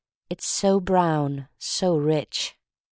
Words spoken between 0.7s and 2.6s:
brown— so rich!